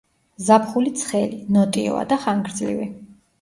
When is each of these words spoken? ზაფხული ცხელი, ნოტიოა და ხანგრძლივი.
ზაფხული 0.45 0.93
ცხელი, 1.01 1.37
ნოტიოა 1.59 2.01
და 2.15 2.19
ხანგრძლივი. 2.25 2.89